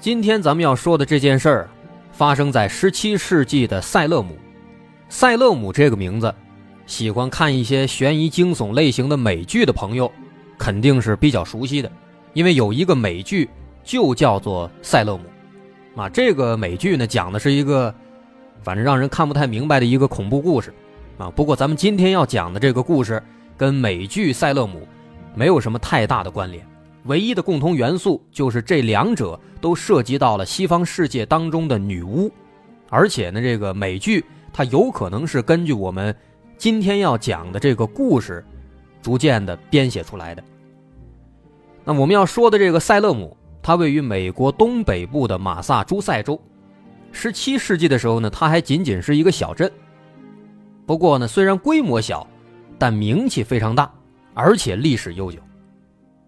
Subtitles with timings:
[0.00, 1.68] 今天咱们要说的这件事儿，
[2.10, 4.34] 发生在十七世纪的塞勒姆。
[5.10, 6.34] 塞勒姆这个名字，
[6.86, 10.10] 喜欢看一些悬疑惊悚类型的美剧的朋友，
[10.56, 11.92] 肯定是比较熟悉的，
[12.32, 13.50] 因为有一个美剧
[13.84, 15.24] 就叫做《塞勒姆》。
[16.00, 17.94] 啊，这个美剧呢，讲的是一个，
[18.62, 20.72] 反正让人看不太明白的一个恐怖故事。
[21.18, 23.22] 啊，不过咱们今天要讲的这个故事，
[23.54, 24.78] 跟美剧《塞勒姆》
[25.34, 26.66] 没有什么太大的关联，
[27.04, 32.30] 唯一的共同元素就是这两者都涉及到了西方世界当中的女巫，
[32.88, 36.14] 而且呢，这个美剧它有可能是根据我们
[36.58, 38.44] 今天要讲的这个故事，
[39.00, 40.44] 逐渐的编写出来的。
[41.84, 46.38] 那我们要说的这个塞勒姆，它位于美国东北部的马萨诸塞州，
[47.12, 49.70] 十七世纪的时候呢，它还仅仅是一个小镇。
[50.84, 52.26] 不过呢，虽然规模小，
[52.78, 53.90] 但名气非常大，
[54.34, 55.38] 而且历史悠久。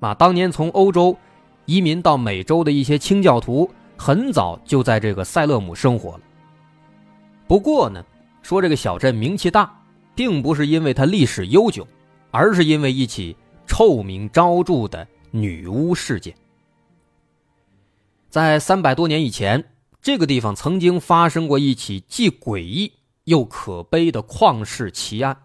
[0.03, 1.17] 啊，当年从欧洲
[1.65, 6.21] 移民到美洲的一些清教徒，很早就在这个塞勒姆生活了。
[7.47, 8.05] 不过呢，
[8.43, 9.83] 说这个小镇名气大，
[10.15, 11.87] 并不是因为它历史悠久，
[12.31, 13.37] 而是因为一起
[13.67, 16.35] 臭名昭著的女巫事件。
[18.29, 19.65] 在三百多年以前，
[20.01, 22.93] 这个地方曾经发生过一起既诡异。
[23.27, 25.43] 又可悲的旷世奇案，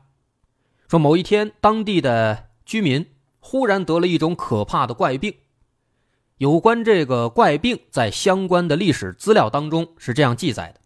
[0.87, 3.05] 说某一天，当地的居民
[3.49, 5.33] 忽然得了一种可怕的怪病。
[6.37, 10.81] 有关这个怪病，在相关的历史资料当中是这样记载的：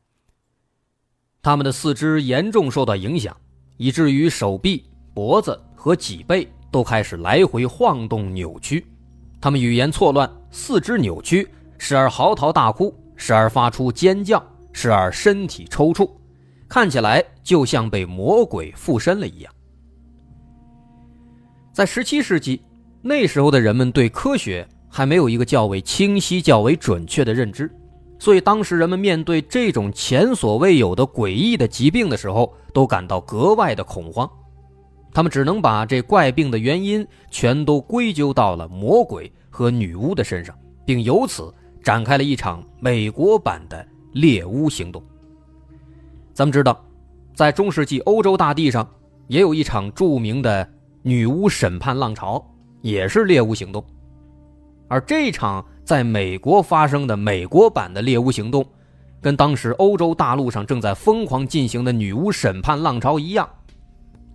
[1.42, 3.36] 他们的四肢严重受到影响，
[3.78, 8.86] 以至于手臂、脖子和脊背都开始来回晃动、扭曲。
[9.42, 11.50] 他们语言错乱，四肢扭曲，
[11.80, 14.42] 时而嚎啕大哭，时而发出尖叫，
[14.72, 16.08] 时而身体抽搐。
[16.70, 19.52] 看起来就像被魔鬼附身了一样。
[21.74, 22.62] 在十七世纪，
[23.02, 27.72] 那时候的人们对科学还没有一个较为清晰、较为准确的认知，
[28.20, 34.30] 所以当时人们面对这种前所未有的诡异的疾病的时候，都感到格外的恐慌。
[35.14, 40.54] 他们只能把这怪病的原因全都归咎到了魔鬼和女巫的身上，
[40.86, 45.02] 并由此展开了一场美国版的猎巫行动。
[46.34, 46.84] 咱们知道，
[47.34, 48.86] 在中世纪欧洲大地上，
[49.28, 50.70] 也有一场著名的
[51.04, 52.44] 女巫审判浪潮，
[52.82, 53.84] 也是猎巫行动。
[54.88, 58.66] 而这场在美国发生的美国版的猎巫行动，
[59.22, 63.50] 跟当时欧洲大陆上正在疯狂进行的女巫审判浪潮一样，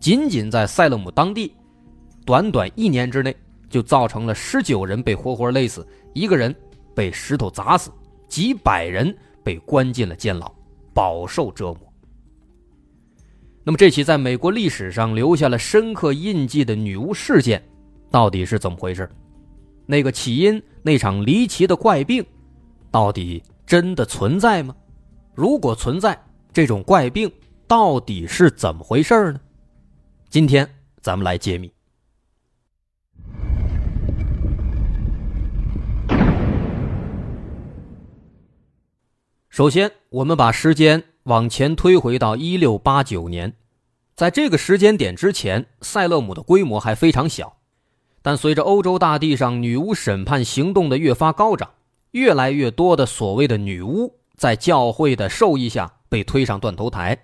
[0.01, 1.55] 仅仅在塞勒姆当地，
[2.25, 3.37] 短短一年之内，
[3.69, 6.55] 就造成了十九人被活活勒死，一个人
[6.95, 7.91] 被石头砸死，
[8.29, 10.51] 几百人被关进了监牢，
[10.95, 11.86] 饱受折磨。
[13.69, 17.61] 那么这起在美国历史上留下了深刻印记的女巫事件，
[18.13, 19.11] 到底是怎么回事？
[19.87, 22.25] 那个起因，那场离奇的怪病，
[22.93, 24.73] 到底真的存在吗？
[25.35, 26.17] 如果存在，
[26.53, 27.29] 这种怪病
[27.67, 29.41] 到底是怎么回事呢？
[30.31, 30.65] 今天
[31.01, 31.69] 咱们来揭秘。
[39.49, 41.03] 首先，我们把时间。
[41.27, 43.53] 往前推回到一六八九年，
[44.15, 47.57] 在这个时间点之前，塞勒姆的规模还非常小。
[48.23, 51.71] 但随着欧洲大地上女巫审判行动的越发高涨，
[52.13, 57.19] 越来越多的所谓的女巫在教会的授意下被推上断头台。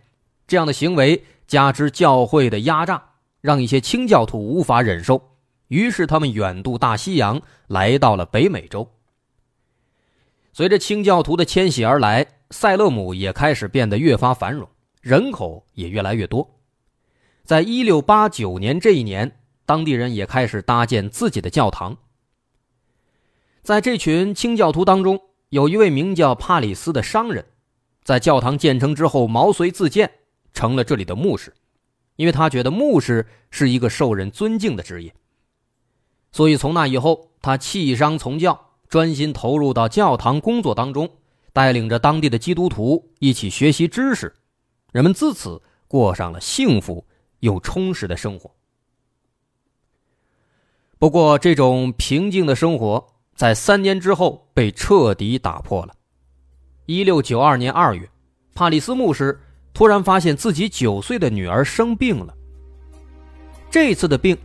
[0.49, 3.01] 这样的行为加之教会的压榨，
[3.41, 5.31] 让一些清教徒无法忍受，
[5.69, 8.89] 于是他们远渡大西洋，来到了北美洲。
[10.53, 12.27] 随着清教徒的迁徙而来。
[12.53, 14.69] 塞勒姆也开始变得越发繁荣，
[15.01, 16.61] 人口也越来越多。
[17.45, 21.97] 在一六八九年这一年，当地人也开始搭建自己的教堂。
[23.63, 25.19] 在这群清教徒当中，
[25.49, 27.45] 有一位名叫帕里斯的商人，
[28.05, 30.11] 在教堂建成之后，毛遂自荐，
[30.53, 31.55] 成了这里的牧师，
[32.17, 35.15] 因为他觉得牧师是一个受人尊敬的职业。
[36.31, 41.09] 所以从那以后，他弃商从教，专心投入到教堂工作当中。
[41.53, 44.33] 带领着当地的基督徒一起学习知识，
[44.93, 47.05] 人们自此过上了幸福
[47.41, 48.51] 又充实的生活。
[50.99, 53.05] 不过，这种平静的生活
[53.35, 55.93] 在三年之后被彻底打破了，
[56.87, 58.09] 一六九二年二月，
[58.55, 59.39] 帕里斯牧师
[59.75, 62.35] 突然发现自己九岁的女儿生病了。
[63.69, 64.37] 这次的病，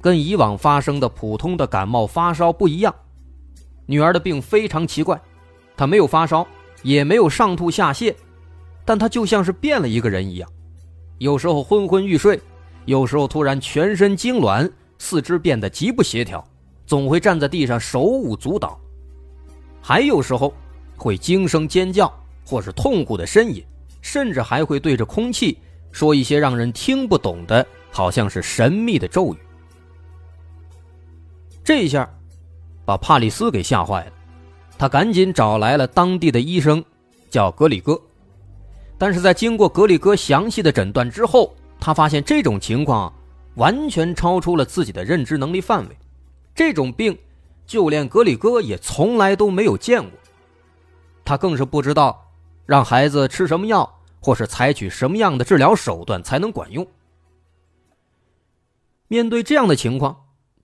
[0.00, 2.94] 跟以往发生的普通的感冒发烧不一样。
[3.86, 5.18] 女儿的病非常奇怪，
[5.76, 6.46] 他没有发烧，
[6.82, 8.14] 也没有上吐下泻，
[8.84, 10.48] 但他就像是变了一个人一样，
[11.18, 12.40] 有时候昏昏欲睡，
[12.84, 16.46] 有时候突然全身痉挛，四肢变得极不协调，
[16.86, 18.78] 总会站在地上手舞足蹈，
[19.82, 20.52] 还有时候
[20.96, 22.12] 会惊声尖叫，
[22.44, 23.64] 或是痛苦的呻吟，
[24.00, 25.58] 甚至还会对着空气
[25.90, 29.38] 说一些让人听不懂的，好像是神秘的咒语。
[31.64, 32.08] 这一下。
[32.86, 34.12] 把帕里斯给吓坏了，
[34.76, 36.84] 他赶紧找来了当地的医生，
[37.30, 38.00] 叫格里戈。
[38.98, 43.12] 但是在经过格里戈详细的诊断之后，他发现这种情况
[43.54, 45.96] 完全超出了自己的认知能力范围。
[46.54, 47.16] 这种病，
[47.66, 50.12] 就连格里戈也从来都没有见过。
[51.24, 52.30] 他更是不知道
[52.66, 56.86] 让孩子吃什么药，或是采取什么样的治疗手段才能管用。
[59.08, 60.16] 面对这样的情况。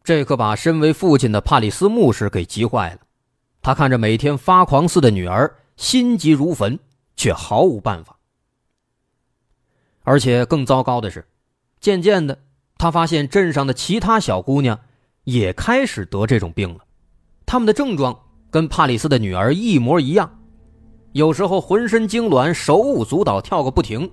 [0.02, 3.00] 这可把身为父亲的帕里斯牧师给急坏了。
[3.62, 6.78] 他看着每天发狂似的女儿，心急如焚，
[7.16, 8.16] 却毫无办法。
[10.02, 11.26] 而且更糟糕的是，
[11.80, 12.38] 渐渐的，
[12.78, 14.78] 他发现镇上的其他小姑娘
[15.24, 16.80] 也开始得这种病了。
[17.44, 18.18] 她们的症状
[18.50, 20.38] 跟帕里斯的女儿一模一样，
[21.12, 24.08] 有时候浑身痉挛，手舞足蹈，跳个不停；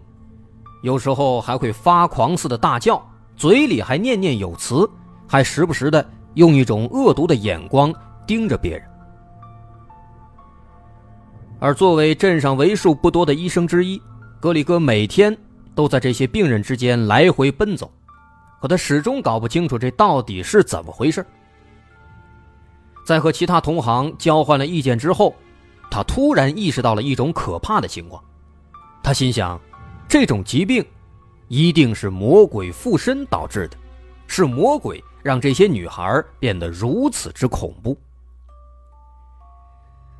[0.83, 3.01] 有时候还会发狂似的大叫，
[3.35, 4.89] 嘴里还念念有词。
[5.29, 7.93] 还时不时的用一种恶毒的眼光
[8.25, 8.87] 盯着别人，
[11.59, 14.01] 而作为镇上为数不多的医生之一，
[14.39, 15.35] 格里戈每天
[15.73, 17.91] 都在这些病人之间来回奔走，
[18.61, 21.25] 可他始终搞不清楚这到底是怎么回事。
[23.05, 25.35] 在和其他同行交换了意见之后，
[25.89, 28.23] 他突然意识到了一种可怕的情况，
[29.01, 29.59] 他心想，
[30.07, 30.85] 这种疾病
[31.47, 33.77] 一定是魔鬼附身导致的，
[34.27, 35.03] 是魔鬼。
[35.23, 37.97] 让这些女孩变得如此之恐怖。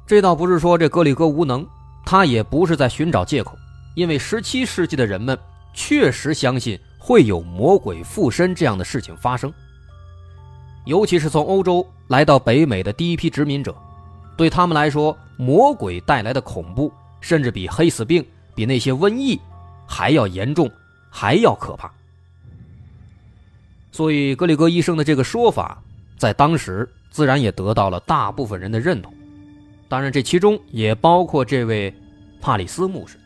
[0.07, 1.67] 这倒不是说这格里戈无能，
[2.05, 3.57] 他也不是在寻找借口，
[3.93, 5.37] 因为十七世纪的人们
[5.73, 9.53] 确实相信会有魔鬼附身这样的事情发生。
[10.85, 13.75] 尤其是从欧洲来到北美的第一批殖民者，
[14.37, 16.89] 对他们来说，魔鬼带来的恐怖
[17.19, 18.25] 甚至比黑死病、
[18.55, 19.37] 比那些瘟疫
[19.85, 20.71] 还要严重，
[21.09, 21.91] 还要可怕。
[23.91, 25.83] 所以，格里戈医生的这个说法，
[26.17, 29.13] 在当时自然也得到了大部分人的认同。
[29.89, 31.93] 当然，这其中也包括这位
[32.41, 33.17] 帕里斯牧师。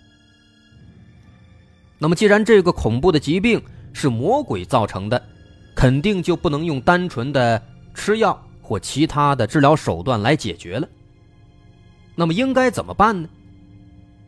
[1.97, 3.61] 那么，既然这个恐怖的疾病
[3.93, 5.21] 是魔鬼造成的，
[5.75, 7.61] 肯定就不能用单纯的
[7.93, 10.87] 吃药或其他的治疗手段来解决了。
[12.15, 13.29] 那么，应该怎么办呢？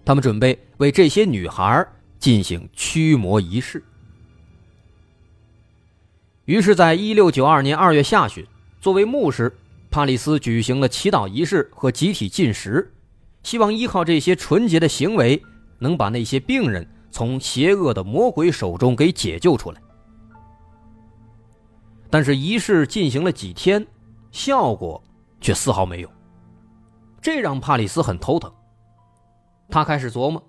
[0.06, 1.88] 他们准备为这些女孩
[2.20, 3.84] 进行驱魔仪式。
[6.46, 8.46] 于是，在一六九二年二月下旬，
[8.82, 9.56] 作为牧师，
[9.94, 12.92] 帕里斯举行了祈祷仪式和集体进食，
[13.44, 15.40] 希望依靠这些纯洁的行为，
[15.78, 19.80] 能把那些病人从邪恶的魔鬼手中给解救出来。
[22.10, 23.86] 但是，仪式进行了几天，
[24.32, 25.00] 效果
[25.40, 26.10] 却丝毫没有，
[27.22, 28.52] 这让帕里斯很头疼。
[29.70, 30.44] 他开始琢磨，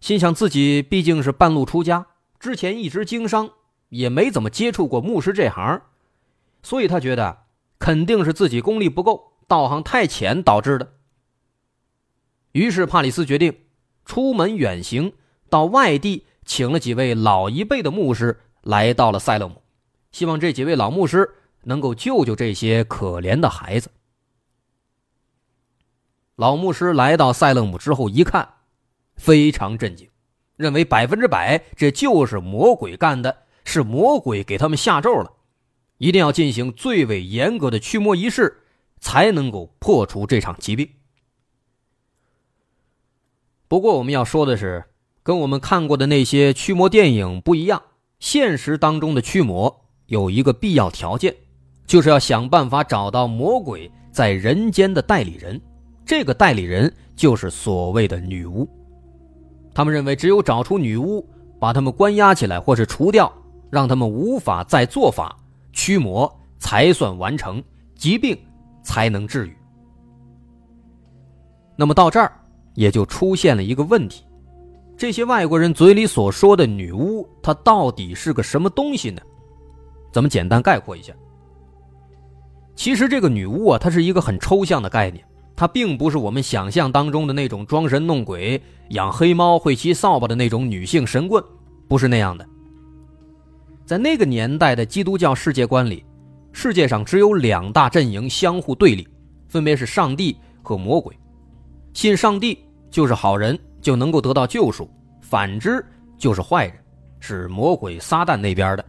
[0.00, 2.06] 心想自己毕竟是半路出家，
[2.38, 3.50] 之前一直经商。
[3.88, 5.82] 也没怎么接触过牧师这行，
[6.62, 7.36] 所以他觉得
[7.80, 10.92] 肯定是自己功力不够，道行太浅导致的。
[12.52, 13.62] 于是帕里斯决定
[14.04, 15.12] 出门远行，
[15.48, 19.62] 到外地请了几位老一辈的牧师来到了塞勒姆，
[20.12, 21.28] 希望这几位老牧师
[21.64, 23.90] 能够救救这些可怜的孩子。
[26.36, 28.48] 老牧师来到塞勒姆之后一看，
[29.16, 30.08] 非常震惊，
[30.56, 33.44] 认为百分之百这就是魔鬼干的。
[33.62, 35.32] 是魔鬼给他们下咒了，
[36.00, 38.62] 一定要进行最为严格的驱魔仪式，
[39.00, 40.88] 才能够破除这场疾病。
[43.68, 44.86] 不过，我们要说的是，
[45.22, 47.82] 跟我们看过的那些驱魔电影不一样，
[48.18, 51.36] 现实当中的驱魔有一个必要条件，
[51.86, 55.60] 就是要想办法找到魔鬼在人间的代理人，
[56.06, 58.66] 这个代理人就是所谓的女巫。
[59.74, 61.28] 他们认为，只有找出女巫，
[61.58, 63.30] 把他们关押起来，或是除掉。
[63.70, 65.38] 让他们无法再做法
[65.72, 67.62] 驱魔，才算完成，
[67.94, 68.38] 疾病
[68.82, 69.56] 才能治愈。
[71.76, 72.32] 那么到这儿
[72.74, 74.24] 也就出现了一个问题：
[74.96, 79.22] 这些外国人嘴里所说的女巫，她到底是个什么东西呢？
[80.12, 81.12] 咱们简单概括一下。
[82.74, 85.24] 其实这个女巫啊，它是一个很抽象的概念，
[85.56, 88.60] 它并不是我们想象当中的那种装神弄鬼、
[88.90, 91.42] 养黑猫、会骑扫把的那种女性神棍，
[91.88, 92.46] 不是那样的。
[93.90, 96.04] 在那个年代的基督教世界观里，
[96.52, 99.04] 世界上只有两大阵营相互对立，
[99.48, 101.12] 分别是上帝和魔鬼。
[101.92, 102.56] 信上帝
[102.88, 104.84] 就是好人，就能够得到救赎；
[105.20, 105.84] 反之
[106.16, 106.74] 就是坏人，
[107.18, 108.84] 是魔鬼撒旦那边的。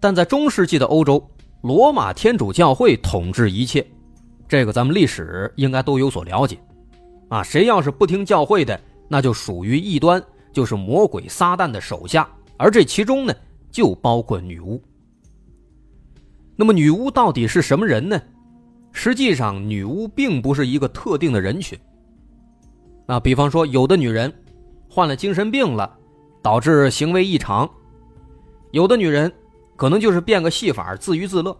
[0.00, 1.24] 但在中世纪的欧洲，
[1.60, 3.86] 罗马天主教会统治一切，
[4.48, 6.58] 这个咱们历史应该都有所了解。
[7.28, 10.20] 啊，谁要是不听教会的，那就属于异端，
[10.52, 13.32] 就是魔鬼撒旦的手下，而这其中呢？
[13.72, 14.80] 就包括女巫。
[16.54, 18.20] 那么，女巫到底是什么人呢？
[18.92, 21.76] 实际上，女巫并不是一个特定的人群。
[23.06, 24.32] 啊，比方说，有的女人
[24.88, 25.98] 患了精神病了，
[26.42, 27.66] 导致行为异常；
[28.70, 29.32] 有的女人
[29.76, 31.56] 可能就是变个戏法自娱自乐；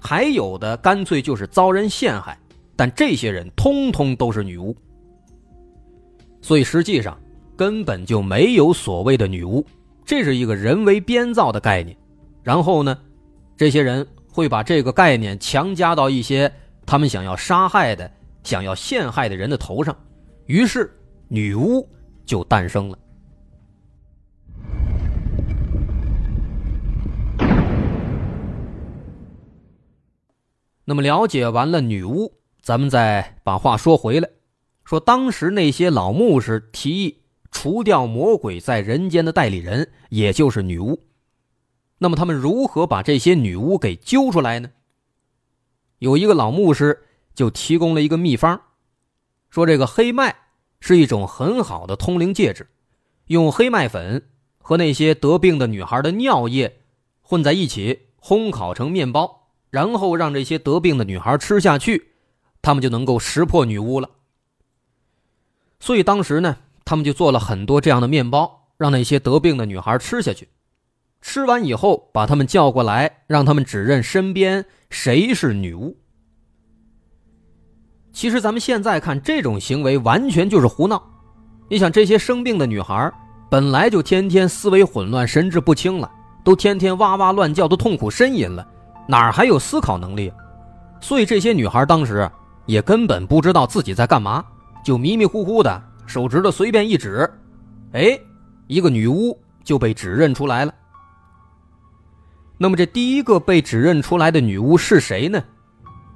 [0.00, 2.36] 还有的干脆就是遭人陷害。
[2.74, 4.74] 但这些人通通都是女巫。
[6.40, 7.16] 所以，实际上
[7.54, 9.62] 根本就没有所谓的女巫。
[10.10, 11.96] 这是一个人为编造的概念，
[12.42, 12.98] 然后呢，
[13.56, 16.52] 这些人会把这个概念强加到一些
[16.84, 18.10] 他们想要杀害的、
[18.42, 19.96] 想要陷害的人的头上，
[20.46, 20.92] 于是
[21.28, 21.88] 女巫
[22.26, 22.98] 就诞生了。
[30.84, 34.28] 那么了解完了女巫，咱们再把话说回来，
[34.84, 37.19] 说当时那些老牧师提议。
[37.50, 41.02] 除掉魔鬼在人间的代理人，也就是女巫。
[41.98, 44.70] 那么他们如何把这些女巫给揪出来呢？
[45.98, 48.58] 有一个老牧师就提供了一个秘方，
[49.50, 50.34] 说这个黑麦
[50.80, 52.70] 是一种很好的通灵介质，
[53.26, 56.80] 用黑麦粉和那些得病的女孩的尿液
[57.20, 62.12] 混在一起，烘烤成面包，然后让这些得病的女孩吃下去，
[62.62, 64.08] 他们就能够识破女巫了。
[65.80, 66.56] 所以当时呢。
[66.90, 70.48] 他们就做了很多这样的面包，让那些得病的女孩吃下去。
[71.20, 75.96] 吃完以后，把他们叫过来，让他们指认身边谁是女巫。
[78.12, 81.00] 其实咱们现在看这种行为，完全就是胡闹。
[81.68, 83.08] 你想，这些生病的女孩
[83.48, 86.10] 本来就天天思维混乱、神志不清了，
[86.42, 88.66] 都天天哇哇乱叫，都痛苦呻吟了，
[89.06, 90.32] 哪还有思考能力？
[91.00, 92.28] 所以这些女孩当时
[92.66, 94.44] 也根本不知道自己在干嘛，
[94.84, 95.80] 就迷迷糊糊的。
[96.10, 97.30] 手指头随便一指，
[97.92, 98.18] 哎，
[98.66, 100.74] 一个女巫就被指认出来了。
[102.58, 105.40] 那么这第一个被指认出来的女巫是谁呢？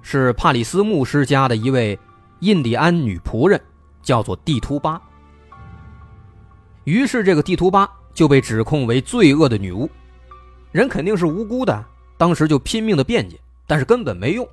[0.02, 1.96] 是帕里斯牧师家的一位
[2.40, 3.58] 印第安女仆人，
[4.02, 5.00] 叫做蒂图巴。
[6.82, 9.88] 于是这个蒂图巴就被指控为罪恶的女巫，
[10.72, 11.84] 人肯定是无辜的，
[12.18, 14.44] 当时就拼命的辩解，但是根本没用，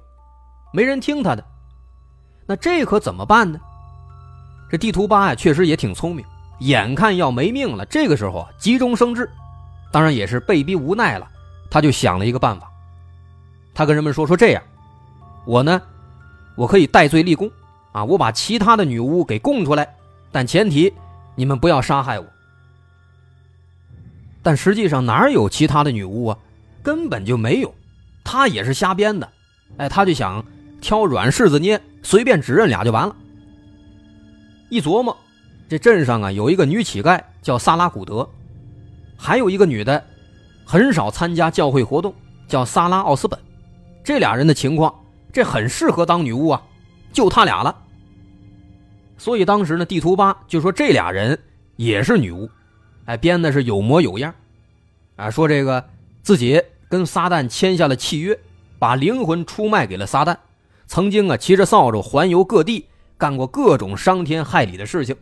[0.72, 1.44] 没人听他的。
[2.46, 3.60] 那这可怎么办呢？
[4.72, 6.26] 这地图八呀，确实也挺聪明，
[6.60, 9.30] 眼看要没命了，这个时候啊，急中生智，
[9.92, 11.28] 当然也是被逼无奈了，
[11.70, 12.72] 他就想了一个办法。
[13.74, 14.64] 他跟人们说：“说这样，
[15.46, 15.82] 我呢，
[16.56, 17.52] 我可以戴罪立功，
[17.92, 19.94] 啊，我把其他的女巫给供出来，
[20.32, 20.94] 但前提
[21.36, 22.26] 你们不要杀害我。”
[24.42, 26.38] 但实际上哪有其他的女巫啊？
[26.82, 27.76] 根本就没有，
[28.24, 29.30] 他也是瞎编的。
[29.76, 30.44] 哎，他就想
[30.80, 33.16] 挑软柿子捏，随便指认俩就完了。
[34.72, 35.16] 一琢磨，
[35.68, 38.28] 这镇上啊有一个女乞丐叫萨拉古德，
[39.18, 40.02] 还有一个女的，
[40.64, 42.16] 很少参加教会活动，
[42.48, 43.38] 叫萨拉奥斯本。
[44.02, 44.96] 这俩人的情况，
[45.34, 46.64] 这很适合当女巫啊，
[47.12, 47.76] 就他俩了。
[49.18, 51.38] 所以当时呢，地图八就说这俩人
[51.76, 52.50] 也是女巫，
[53.04, 54.34] 哎，编的是有模有样，
[55.18, 55.84] 啊，说这个
[56.24, 58.40] 自己跟撒旦签下了契约，
[58.80, 60.38] 把灵魂出卖给了撒旦，
[60.88, 62.86] 曾经啊骑着扫帚环游各地。
[63.22, 65.16] 干过各种伤天害理的事情，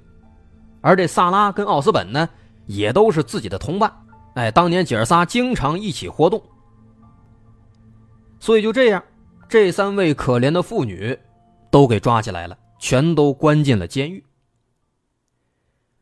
[0.79, 2.29] 而这萨拉跟奥斯本呢，
[2.65, 3.93] 也都是自己的同伴。
[4.35, 6.41] 哎，当年姐儿仨经常一起活动，
[8.39, 9.03] 所以就这样，
[9.49, 11.19] 这三位可怜的妇女
[11.69, 14.23] 都给抓起来了，全都关进了监狱。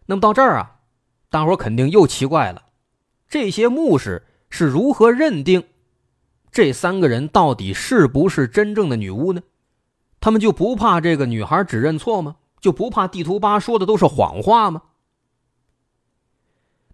[0.06, 0.75] 那么到这儿啊，
[1.32, 2.62] 大伙肯定又奇怪了：
[3.27, 5.63] 这些牧师是如何认定
[6.51, 9.42] 这三个人到底是不是真正的女巫呢？
[10.19, 12.36] 他们就不怕这个女孩指认错吗？
[12.59, 14.81] 就不怕地图八说的都是谎话吗？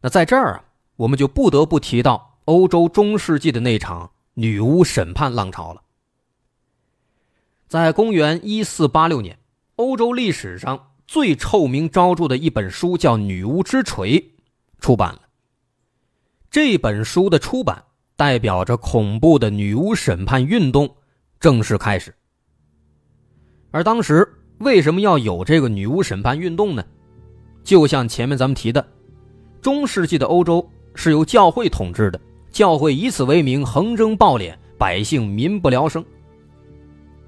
[0.02, 0.66] 那在这儿啊，
[0.98, 5.82] 我们就不得不提到欧洲中世纪的那场女巫审判浪潮了。
[7.70, 9.40] 在公元一四八六年，
[9.78, 14.20] 欧洲历史上最臭名昭著的一本书叫《女巫之锤》
[14.80, 15.22] 出版了。
[16.52, 17.86] 这本书的出版
[18.18, 20.98] 代表着恐怖的女巫审判运动
[21.40, 22.14] 正式开始。
[23.74, 24.28] 而当时
[24.60, 26.86] 为什么要有这个女巫审判运动呢？
[27.64, 28.86] 就像前面咱们提的，
[29.62, 30.64] 中世纪的欧洲
[30.94, 36.06] 是由教会统治的，教会以此为名横征暴敛，百姓民不聊生。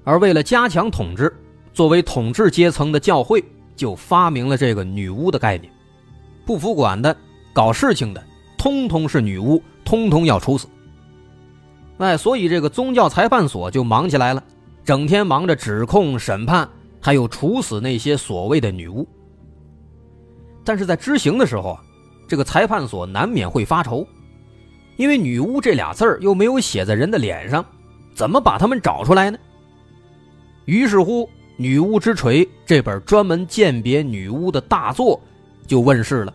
[0.04, 1.34] 而为了加强统治，
[1.72, 5.68] 作为统治阶层的教会就发明了这个女巫的概念，
[6.44, 7.14] 不服管的、
[7.52, 8.24] 搞事情的，
[8.56, 10.68] 通通是女巫，通通要处死。
[11.98, 14.44] 哎，所以这个宗教裁判所就忙起来了，
[14.86, 16.68] 整天忙着指控、审判，
[17.00, 19.04] 还有处死那些所谓的女巫。
[20.64, 21.82] 但是在执行的时候啊，
[22.28, 24.06] 这个裁判所难免会发愁，
[24.96, 27.66] 因为“女巫”这俩字儿又没有写在人的脸上，
[28.14, 29.36] 怎么把他们找出来呢？
[30.66, 31.24] 于是乎，
[31.56, 35.20] 《女巫之锤》这本专门鉴别女巫的大作
[35.66, 36.32] 就问世了，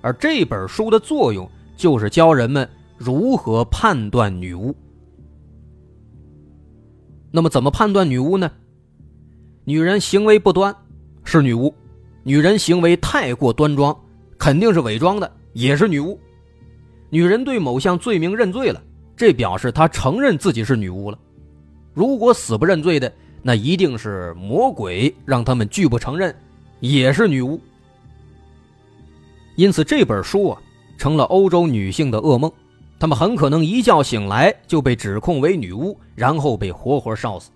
[0.00, 2.66] 而这本书的作用就是教人们。
[2.96, 4.74] 如何判断女巫？
[7.36, 8.50] 那么怎么判断女巫呢？
[9.66, 10.74] 女人行为不端
[11.22, 11.74] 是女巫，
[12.22, 13.94] 女人行为太过端庄
[14.38, 16.18] 肯定是伪装的，也是女巫。
[17.10, 18.82] 女人对某项罪名认罪了，
[19.14, 21.18] 这表示她承认自己是女巫了。
[21.92, 23.12] 如果死不认罪的，
[23.42, 26.34] 那一定是魔鬼让他们拒不承认，
[26.80, 27.60] 也是女巫。
[29.56, 30.62] 因此这本书啊，
[30.96, 32.50] 成了欧洲女性的噩梦。
[32.98, 37.50] 他们很可能一觉醒来就被指控为女巫，然后被活活烧死。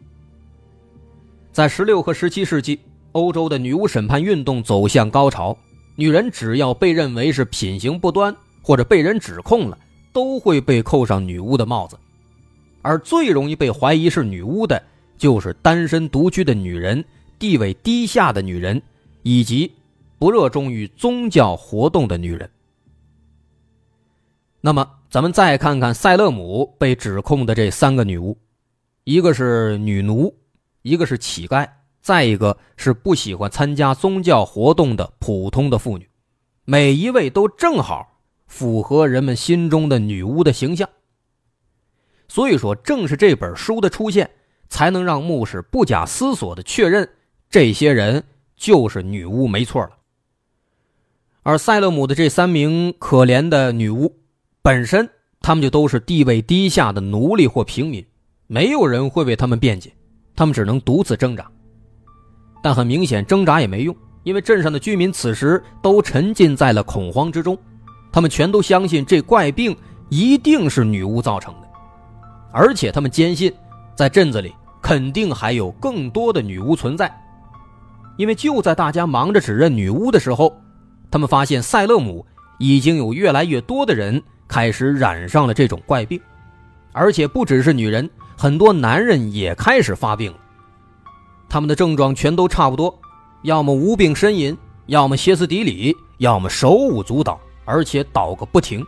[1.52, 2.78] 在十六和十七世纪，
[3.12, 5.56] 欧洲的女巫审判运动走向高潮。
[5.96, 9.78] 女人只要被认为是品行不端，或者被人指控了，
[10.12, 11.98] 都会被扣上女巫的帽子。
[12.82, 14.82] 而最容易被怀疑是女巫的，
[15.18, 17.04] 就是单身独居的女人、
[17.38, 18.80] 地位低下的女人，
[19.22, 19.72] 以及
[20.18, 22.48] 不热衷于宗教活动的女人。
[24.62, 28.36] 那么，咱们再看看塞勒姆被指控的这三个女巫，
[29.04, 30.36] 一个是女奴，
[30.82, 31.66] 一个是乞丐，
[32.02, 36.06] 再一个是不喜欢参加宗教活动的普通的妇女，
[36.66, 40.86] 每一位都正好符合人们心中的女巫的形象。
[42.28, 44.30] 所以说，正是这本书的出现，
[44.68, 47.08] 才能让牧师不假思索的确认
[47.48, 48.22] 这些人
[48.56, 49.92] 就是女巫，没错了。
[51.42, 54.19] 而塞勒姆的这三名可怜的女巫。
[54.62, 55.08] 本身
[55.40, 58.04] 他们就都是地位低下的奴隶或平民，
[58.46, 59.90] 没有人会为他们辩解，
[60.36, 61.50] 他们只能独自挣扎。
[62.62, 67.56] 但很明显，挣扎也没用，因为镇上的居民此时都沉浸在了恐慌之中，
[68.12, 69.74] 他们全都相信这怪病
[70.10, 71.68] 一定是女巫造成的，
[72.52, 73.50] 而且他们坚信，
[73.96, 77.10] 在镇子里肯定还有更多的女巫存在，
[78.18, 80.54] 因为就在大家忙着指认女巫的时候，
[81.10, 82.26] 他们发现塞勒姆
[82.58, 84.22] 已经有越来越多的人。
[84.50, 86.20] 开始染上了这种怪病，
[86.90, 90.38] 而且不只是女人，很多男人也开始发病了。
[91.48, 92.92] 他们的症状全都差不多，
[93.42, 98.84] 要么无病呻吟，要么歇斯底里，要么手舞足蹈，而且倒个不停。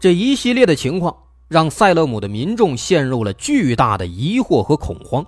[0.00, 1.14] 这一系列的情况
[1.46, 5.22] 让塞勒姆的民众陷入了巨大的疑惑和恐慌。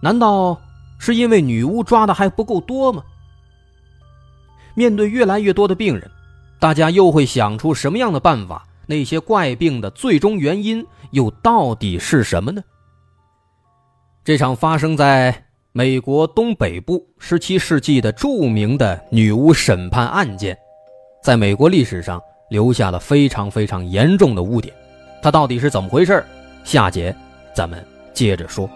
[0.00, 0.56] 难道
[1.00, 3.02] 是因为女巫抓的还不够多吗？
[4.74, 6.08] 面对越来越多的病人。
[6.62, 8.64] 大家又会想出什么样的办法？
[8.86, 12.62] 那些怪病的最终原因又到底是什么呢？
[14.24, 20.56] 这场发生在美国东北部17世纪的著名的女巫审判案件，
[21.20, 24.72] 在美国历史上留下了非常非常严重的污点。
[25.20, 26.24] 它到底是怎么回事？
[26.62, 27.12] 下节
[27.52, 28.70] 咱们接着说。